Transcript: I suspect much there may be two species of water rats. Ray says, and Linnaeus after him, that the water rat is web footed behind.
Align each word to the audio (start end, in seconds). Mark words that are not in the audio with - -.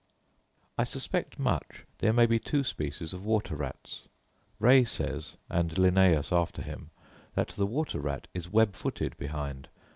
I 0.79 0.83
suspect 0.83 1.37
much 1.37 1.85
there 1.99 2.11
may 2.11 2.25
be 2.25 2.39
two 2.39 2.63
species 2.63 3.13
of 3.13 3.23
water 3.23 3.55
rats. 3.55 4.07
Ray 4.57 4.83
says, 4.83 5.37
and 5.47 5.77
Linnaeus 5.77 6.31
after 6.33 6.63
him, 6.63 6.89
that 7.35 7.49
the 7.49 7.67
water 7.67 7.99
rat 7.99 8.27
is 8.33 8.49
web 8.49 8.73
footed 8.73 9.15
behind. 9.19 9.67